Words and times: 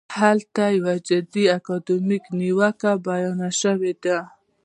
هلته 0.19 0.63
یوه 0.77 0.95
جدي 1.09 1.43
اکاډمیکه 1.57 2.31
نیوکه 2.39 2.91
بیان 3.05 3.39
شوې 3.61 3.93
ده. 4.03 4.17